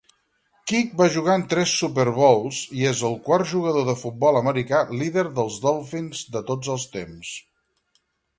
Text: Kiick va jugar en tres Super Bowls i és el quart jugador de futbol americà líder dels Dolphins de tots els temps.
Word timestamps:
Kiick 0.69 0.93
va 1.01 1.07
jugar 1.15 1.33
en 1.39 1.43
tres 1.51 1.73
Super 1.81 2.05
Bowls 2.15 2.61
i 2.79 2.87
és 2.93 3.03
el 3.09 3.17
quart 3.27 3.51
jugador 3.51 3.85
de 3.91 3.95
futbol 4.05 4.41
americà 4.41 4.81
líder 5.03 5.27
dels 5.37 5.61
Dolphins 5.67 6.25
de 6.39 6.43
tots 6.51 6.73
els 6.79 6.89
temps. 6.97 7.37